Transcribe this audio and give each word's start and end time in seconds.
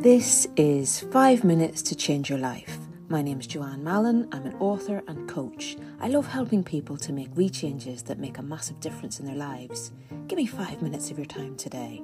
This 0.00 0.46
is 0.56 1.00
Five 1.10 1.42
Minutes 1.42 1.82
to 1.82 1.96
Change 1.96 2.30
Your 2.30 2.38
Life. 2.38 2.78
My 3.08 3.20
name 3.20 3.40
is 3.40 3.48
Joanne 3.48 3.82
Mallon. 3.82 4.28
I'm 4.30 4.46
an 4.46 4.54
author 4.60 5.02
and 5.08 5.28
coach. 5.28 5.76
I 6.00 6.06
love 6.06 6.28
helping 6.28 6.62
people 6.62 6.96
to 6.98 7.12
make 7.12 7.36
wee 7.36 7.50
changes 7.50 8.04
that 8.04 8.20
make 8.20 8.38
a 8.38 8.42
massive 8.42 8.78
difference 8.78 9.18
in 9.18 9.26
their 9.26 9.34
lives. 9.34 9.90
Give 10.28 10.36
me 10.36 10.46
five 10.46 10.82
minutes 10.82 11.10
of 11.10 11.18
your 11.18 11.26
time 11.26 11.56
today. 11.56 12.00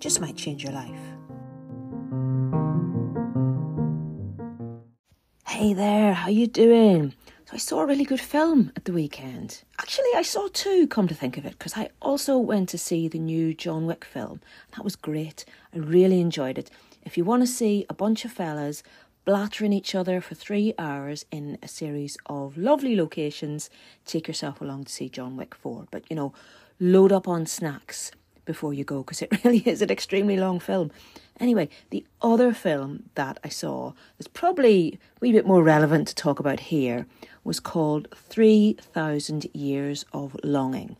Just 0.00 0.22
might 0.22 0.36
change 0.36 0.64
your 0.64 0.72
life. 0.72 0.98
Hey 5.46 5.74
there, 5.74 6.14
how 6.14 6.30
you 6.30 6.46
doing? 6.46 7.14
So 7.44 7.52
I 7.52 7.58
saw 7.58 7.80
a 7.80 7.86
really 7.86 8.06
good 8.06 8.22
film 8.22 8.72
at 8.74 8.86
the 8.86 8.92
weekend. 8.94 9.64
Actually, 9.78 10.08
I 10.16 10.22
saw 10.22 10.48
two, 10.50 10.86
come 10.86 11.08
to 11.08 11.14
think 11.14 11.36
of 11.36 11.44
it, 11.44 11.58
because 11.58 11.76
I 11.76 11.90
also 12.00 12.38
went 12.38 12.70
to 12.70 12.78
see 12.78 13.06
the 13.06 13.18
new 13.18 13.52
John 13.52 13.84
Wick 13.84 14.02
film. 14.02 14.40
That 14.74 14.82
was 14.82 14.96
great. 14.96 15.44
I 15.74 15.78
really 15.78 16.22
enjoyed 16.22 16.56
it. 16.56 16.70
If 17.04 17.18
you 17.18 17.24
want 17.24 17.42
to 17.42 17.46
see 17.46 17.84
a 17.90 17.94
bunch 17.94 18.24
of 18.24 18.32
fellas 18.32 18.82
blattering 19.26 19.74
each 19.74 19.94
other 19.94 20.22
for 20.22 20.34
three 20.34 20.72
hours 20.78 21.26
in 21.30 21.58
a 21.62 21.68
series 21.68 22.16
of 22.26 22.56
lovely 22.56 22.96
locations, 22.96 23.68
take 24.06 24.26
yourself 24.26 24.60
along 24.60 24.84
to 24.84 24.92
see 24.92 25.10
John 25.10 25.36
Wick 25.36 25.54
4. 25.54 25.86
But, 25.90 26.04
you 26.08 26.16
know, 26.16 26.32
load 26.80 27.12
up 27.12 27.28
on 27.28 27.44
snacks 27.44 28.10
before 28.46 28.72
you 28.72 28.84
go 28.84 29.02
because 29.02 29.20
it 29.20 29.32
really 29.44 29.58
is 29.60 29.82
an 29.82 29.90
extremely 29.90 30.38
long 30.38 30.58
film. 30.58 30.90
Anyway, 31.38 31.68
the 31.90 32.06
other 32.22 32.54
film 32.54 33.04
that 33.16 33.38
I 33.44 33.50
saw 33.50 33.92
that's 34.16 34.28
probably 34.28 34.98
a 35.16 35.20
wee 35.20 35.32
bit 35.32 35.46
more 35.46 35.62
relevant 35.62 36.08
to 36.08 36.14
talk 36.14 36.38
about 36.38 36.60
here 36.60 37.06
was 37.42 37.60
called 37.60 38.08
3000 38.14 39.46
Years 39.52 40.06
of 40.12 40.36
Longing. 40.42 40.96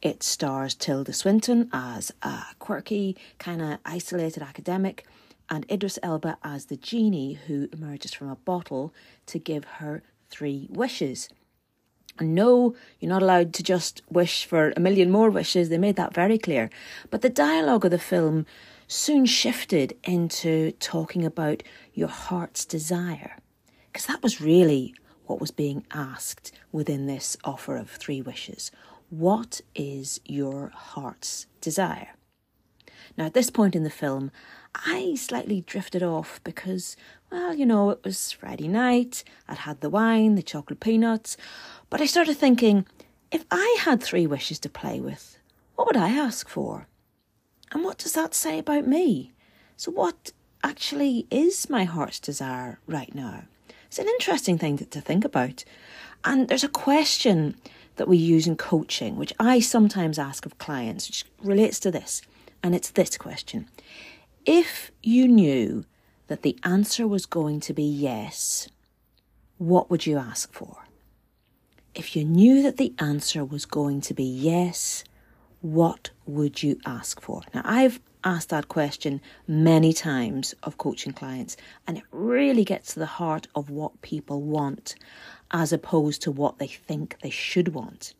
It 0.00 0.22
stars 0.22 0.74
Tilda 0.74 1.12
Swinton 1.12 1.68
as 1.72 2.12
a 2.22 2.44
quirky, 2.58 3.16
kind 3.38 3.60
of 3.60 3.78
isolated 3.84 4.42
academic, 4.42 5.04
and 5.54 5.70
Idris 5.70 5.98
Elba 6.02 6.36
as 6.42 6.66
the 6.66 6.76
genie 6.76 7.34
who 7.46 7.68
emerges 7.72 8.12
from 8.12 8.28
a 8.28 8.36
bottle 8.36 8.92
to 9.26 9.38
give 9.38 9.64
her 9.64 10.02
three 10.28 10.68
wishes. 10.70 11.28
And 12.18 12.34
no, 12.34 12.74
you're 12.98 13.08
not 13.08 13.22
allowed 13.22 13.54
to 13.54 13.62
just 13.62 14.02
wish 14.10 14.44
for 14.44 14.72
a 14.76 14.80
million 14.80 15.10
more 15.10 15.30
wishes. 15.30 15.68
They 15.68 15.78
made 15.78 15.96
that 15.96 16.14
very 16.14 16.38
clear. 16.38 16.70
But 17.10 17.22
the 17.22 17.30
dialogue 17.30 17.84
of 17.84 17.90
the 17.90 17.98
film 17.98 18.46
soon 18.88 19.26
shifted 19.26 19.96
into 20.04 20.72
talking 20.72 21.24
about 21.24 21.62
your 21.92 22.08
heart's 22.08 22.64
desire. 22.64 23.36
Because 23.92 24.06
that 24.06 24.22
was 24.22 24.40
really 24.40 24.94
what 25.26 25.40
was 25.40 25.50
being 25.50 25.86
asked 25.92 26.52
within 26.72 27.06
this 27.06 27.36
offer 27.44 27.76
of 27.76 27.90
three 27.90 28.20
wishes. 28.20 28.70
What 29.08 29.60
is 29.74 30.20
your 30.24 30.70
heart's 30.74 31.46
desire? 31.60 32.14
Now, 33.16 33.26
at 33.26 33.34
this 33.34 33.50
point 33.50 33.74
in 33.76 33.84
the 33.84 33.90
film, 33.90 34.30
I 34.74 35.14
slightly 35.14 35.60
drifted 35.60 36.02
off 36.02 36.40
because, 36.44 36.96
well, 37.30 37.54
you 37.54 37.66
know, 37.66 37.90
it 37.90 38.00
was 38.04 38.32
Friday 38.32 38.68
night, 38.68 39.24
I'd 39.48 39.58
had 39.58 39.80
the 39.80 39.90
wine, 39.90 40.34
the 40.34 40.42
chocolate 40.42 40.80
peanuts, 40.80 41.36
but 41.90 42.00
I 42.00 42.06
started 42.06 42.36
thinking 42.36 42.86
if 43.30 43.44
I 43.50 43.76
had 43.80 44.02
three 44.02 44.26
wishes 44.26 44.58
to 44.60 44.68
play 44.68 45.00
with, 45.00 45.38
what 45.74 45.86
would 45.86 45.96
I 45.96 46.10
ask 46.10 46.48
for? 46.48 46.86
And 47.72 47.84
what 47.84 47.98
does 47.98 48.12
that 48.12 48.34
say 48.34 48.58
about 48.58 48.86
me? 48.86 49.32
So, 49.76 49.90
what 49.90 50.32
actually 50.62 51.26
is 51.30 51.68
my 51.68 51.84
heart's 51.84 52.20
desire 52.20 52.78
right 52.86 53.14
now? 53.14 53.44
It's 53.86 53.98
an 53.98 54.08
interesting 54.08 54.58
thing 54.58 54.78
to, 54.78 55.00
think 55.00 55.24
about. 55.24 55.64
And 56.24 56.48
there's 56.48 56.64
a 56.64 56.68
question 56.68 57.56
that 57.96 58.08
we 58.08 58.16
use 58.16 58.46
in 58.46 58.56
coaching, 58.56 59.16
which 59.16 59.32
I 59.38 59.60
sometimes 59.60 60.18
ask 60.18 60.46
of 60.46 60.58
clients, 60.58 61.08
which 61.08 61.24
relates 61.42 61.78
to 61.80 61.90
this. 61.90 62.22
And 62.64 62.74
it's 62.74 62.90
this 62.90 63.18
question 63.18 63.68
If 64.46 64.90
you 65.02 65.28
knew 65.28 65.84
that 66.28 66.40
the 66.40 66.58
answer 66.64 67.06
was 67.06 67.26
going 67.26 67.60
to 67.60 67.74
be 67.74 67.84
yes, 67.84 68.68
what 69.58 69.90
would 69.90 70.06
you 70.06 70.16
ask 70.16 70.50
for? 70.50 70.78
If 71.94 72.16
you 72.16 72.24
knew 72.24 72.62
that 72.62 72.78
the 72.78 72.94
answer 72.98 73.44
was 73.44 73.66
going 73.66 74.00
to 74.00 74.14
be 74.14 74.24
yes, 74.24 75.04
what 75.60 76.10
would 76.24 76.62
you 76.62 76.80
ask 76.86 77.20
for? 77.20 77.42
Now, 77.52 77.60
I've 77.66 78.00
asked 78.24 78.48
that 78.48 78.68
question 78.68 79.20
many 79.46 79.92
times 79.92 80.54
of 80.62 80.78
coaching 80.78 81.12
clients, 81.12 81.58
and 81.86 81.98
it 81.98 82.04
really 82.10 82.64
gets 82.64 82.94
to 82.94 82.98
the 82.98 83.20
heart 83.20 83.46
of 83.54 83.68
what 83.68 84.00
people 84.00 84.40
want 84.40 84.94
as 85.50 85.70
opposed 85.70 86.22
to 86.22 86.32
what 86.32 86.58
they 86.58 86.66
think 86.66 87.18
they 87.22 87.28
should 87.28 87.74
want, 87.74 88.14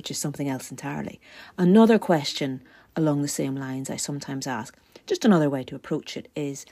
which 0.00 0.10
is 0.10 0.16
something 0.16 0.48
else 0.48 0.70
entirely. 0.70 1.20
Another 1.58 1.98
question 1.98 2.62
along 2.96 3.20
the 3.20 3.28
same 3.28 3.54
lines 3.54 3.90
I 3.90 3.96
sometimes 3.96 4.46
ask, 4.46 4.74
just 5.06 5.26
another 5.26 5.50
way 5.50 5.62
to 5.64 5.76
approach 5.76 6.16
it 6.16 6.30
is 6.34 6.64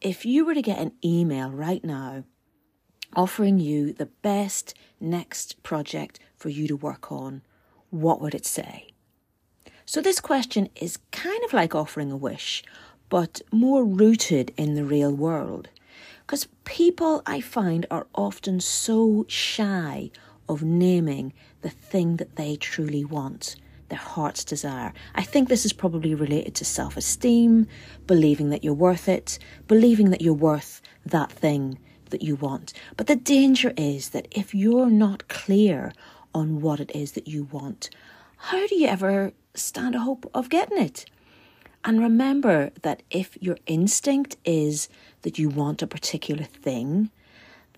if 0.00 0.24
you 0.24 0.46
were 0.46 0.54
to 0.54 0.62
get 0.62 0.78
an 0.78 0.92
email 1.04 1.50
right 1.50 1.84
now 1.84 2.24
offering 3.14 3.58
you 3.58 3.92
the 3.92 4.06
best 4.06 4.72
next 4.98 5.62
project 5.62 6.18
for 6.34 6.48
you 6.48 6.66
to 6.66 6.74
work 6.74 7.12
on, 7.12 7.42
what 7.90 8.22
would 8.22 8.34
it 8.34 8.46
say? 8.46 8.86
So, 9.84 10.00
this 10.00 10.18
question 10.18 10.70
is 10.74 10.96
kind 11.10 11.44
of 11.44 11.52
like 11.52 11.74
offering 11.74 12.10
a 12.10 12.16
wish, 12.16 12.64
but 13.10 13.42
more 13.52 13.84
rooted 13.84 14.54
in 14.56 14.76
the 14.76 14.84
real 14.86 15.12
world. 15.14 15.68
Because 16.20 16.48
people 16.64 17.20
I 17.26 17.42
find 17.42 17.84
are 17.90 18.06
often 18.14 18.60
so 18.60 19.26
shy 19.28 20.10
of 20.52 20.62
naming 20.62 21.32
the 21.62 21.70
thing 21.70 22.16
that 22.16 22.36
they 22.36 22.56
truly 22.56 23.04
want, 23.04 23.56
their 23.88 23.98
heart's 23.98 24.44
desire. 24.44 24.92
I 25.14 25.22
think 25.22 25.48
this 25.48 25.64
is 25.64 25.72
probably 25.72 26.14
related 26.14 26.54
to 26.56 26.64
self 26.64 26.96
esteem, 26.96 27.66
believing 28.06 28.50
that 28.50 28.62
you're 28.62 28.74
worth 28.74 29.08
it, 29.08 29.38
believing 29.66 30.10
that 30.10 30.20
you're 30.20 30.34
worth 30.34 30.80
that 31.06 31.32
thing 31.32 31.78
that 32.10 32.22
you 32.22 32.36
want. 32.36 32.72
But 32.96 33.06
the 33.06 33.16
danger 33.16 33.72
is 33.76 34.10
that 34.10 34.28
if 34.30 34.54
you're 34.54 34.90
not 34.90 35.28
clear 35.28 35.92
on 36.34 36.60
what 36.60 36.80
it 36.80 36.90
is 36.94 37.12
that 37.12 37.26
you 37.26 37.44
want, 37.44 37.90
how 38.36 38.66
do 38.66 38.74
you 38.74 38.86
ever 38.86 39.32
stand 39.54 39.94
a 39.94 40.00
hope 40.00 40.30
of 40.34 40.48
getting 40.48 40.78
it? 40.78 41.06
And 41.84 42.00
remember 42.00 42.70
that 42.82 43.02
if 43.10 43.36
your 43.40 43.58
instinct 43.66 44.36
is 44.44 44.88
that 45.22 45.38
you 45.38 45.48
want 45.48 45.82
a 45.82 45.86
particular 45.86 46.44
thing, 46.44 47.10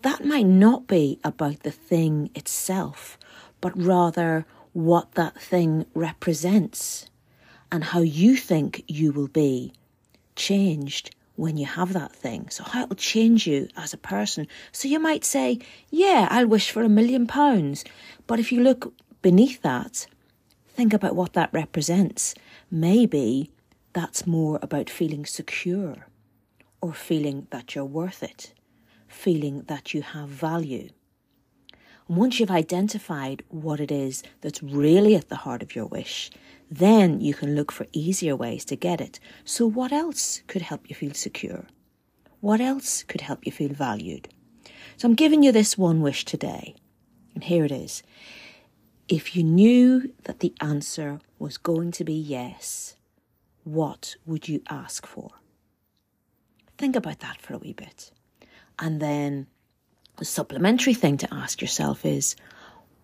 that 0.04 0.22
might 0.22 0.44
not 0.46 0.86
be 0.86 1.18
about 1.24 1.60
the 1.60 1.70
thing 1.70 2.28
itself, 2.34 3.18
but 3.62 3.72
rather 3.74 4.44
what 4.74 5.12
that 5.12 5.40
thing 5.40 5.86
represents 5.94 7.06
and 7.72 7.82
how 7.84 8.00
you 8.00 8.36
think 8.36 8.84
you 8.86 9.12
will 9.12 9.28
be 9.28 9.72
changed 10.36 11.14
when 11.36 11.56
you 11.56 11.64
have 11.64 11.94
that 11.94 12.12
thing. 12.12 12.50
So, 12.50 12.64
how 12.64 12.82
it'll 12.82 12.96
change 12.96 13.46
you 13.46 13.68
as 13.78 13.94
a 13.94 13.96
person. 13.96 14.46
So, 14.72 14.88
you 14.88 14.98
might 15.00 15.24
say, 15.24 15.58
Yeah, 15.90 16.28
I'll 16.30 16.48
wish 16.48 16.70
for 16.70 16.82
a 16.82 16.88
million 16.90 17.26
pounds. 17.26 17.82
But 18.26 18.38
if 18.38 18.52
you 18.52 18.62
look 18.62 18.92
beneath 19.22 19.62
that, 19.62 20.06
think 20.68 20.92
about 20.92 21.16
what 21.16 21.32
that 21.32 21.48
represents. 21.50 22.34
Maybe 22.70 23.50
that's 23.94 24.26
more 24.26 24.58
about 24.60 24.90
feeling 24.90 25.24
secure 25.24 26.08
or 26.82 26.92
feeling 26.92 27.46
that 27.50 27.74
you're 27.74 27.86
worth 27.86 28.22
it, 28.22 28.52
feeling 29.14 29.62
that 29.68 29.94
you 29.94 30.02
have 30.02 30.28
value. 30.28 30.90
And 32.08 32.16
once 32.18 32.38
you've 32.38 32.50
identified 32.50 33.42
what 33.48 33.80
it 33.80 33.90
is 33.90 34.22
that's 34.40 34.62
really 34.62 35.14
at 35.14 35.28
the 35.28 35.36
heart 35.36 35.62
of 35.62 35.74
your 35.74 35.86
wish, 35.86 36.30
then 36.70 37.20
you 37.20 37.34
can 37.34 37.54
look 37.54 37.72
for 37.72 37.86
easier 37.92 38.36
ways 38.36 38.64
to 38.66 38.76
get 38.76 39.00
it. 39.00 39.20
So, 39.44 39.66
what 39.66 39.92
else 39.92 40.42
could 40.46 40.62
help 40.62 40.88
you 40.90 40.96
feel 40.96 41.14
secure? 41.14 41.66
What 42.40 42.60
else 42.60 43.02
could 43.04 43.22
help 43.22 43.46
you 43.46 43.52
feel 43.52 43.72
valued? 43.72 44.28
So, 44.96 45.08
I'm 45.08 45.14
giving 45.14 45.42
you 45.42 45.52
this 45.52 45.78
one 45.78 46.02
wish 46.02 46.24
today. 46.24 46.74
And 47.34 47.44
here 47.44 47.64
it 47.64 47.72
is. 47.72 48.02
If 49.08 49.36
you 49.36 49.42
knew 49.44 50.12
that 50.24 50.40
the 50.40 50.54
answer 50.60 51.20
was 51.38 51.58
going 51.58 51.90
to 51.92 52.04
be 52.04 52.14
yes, 52.14 52.96
what 53.64 54.16
would 54.26 54.48
you 54.48 54.62
ask 54.68 55.06
for? 55.06 55.30
Think 56.76 56.96
about 56.96 57.20
that 57.20 57.40
for 57.40 57.54
a 57.54 57.58
wee 57.58 57.72
bit. 57.72 58.10
And 58.78 59.00
then 59.00 59.46
the 60.16 60.24
supplementary 60.24 60.94
thing 60.94 61.16
to 61.18 61.34
ask 61.34 61.60
yourself 61.60 62.04
is 62.04 62.36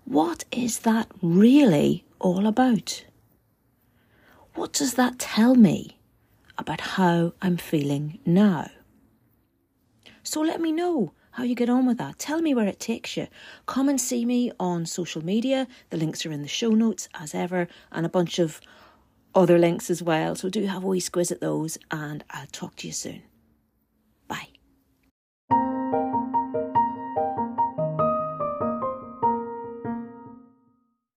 what 0.04 0.44
is 0.50 0.80
that 0.80 1.08
really 1.22 2.04
all 2.18 2.46
about? 2.46 3.04
What 4.54 4.72
does 4.72 4.94
that 4.94 5.18
tell 5.18 5.54
me 5.54 5.98
about 6.58 6.80
how 6.80 7.32
I'm 7.40 7.56
feeling 7.56 8.18
now? 8.26 8.70
So 10.22 10.40
let 10.40 10.60
me 10.60 10.72
know 10.72 11.12
how 11.32 11.44
you 11.44 11.54
get 11.54 11.70
on 11.70 11.86
with 11.86 11.98
that. 11.98 12.18
Tell 12.18 12.42
me 12.42 12.54
where 12.54 12.66
it 12.66 12.80
takes 12.80 13.16
you. 13.16 13.28
Come 13.66 13.88
and 13.88 14.00
see 14.00 14.24
me 14.24 14.50
on 14.58 14.84
social 14.86 15.24
media. 15.24 15.66
The 15.90 15.96
links 15.96 16.26
are 16.26 16.32
in 16.32 16.42
the 16.42 16.48
show 16.48 16.70
notes 16.70 17.08
as 17.14 17.34
ever, 17.34 17.68
and 17.92 18.04
a 18.04 18.10
bunch 18.10 18.38
of 18.38 18.60
other 19.34 19.58
links 19.58 19.90
as 19.90 20.02
well. 20.02 20.34
So 20.34 20.48
do 20.48 20.66
have 20.66 20.82
a 20.82 20.86
wee 20.88 21.00
squiz 21.00 21.30
at 21.30 21.40
those, 21.40 21.78
and 21.90 22.24
I'll 22.30 22.46
talk 22.46 22.76
to 22.76 22.88
you 22.88 22.92
soon. 22.92 23.22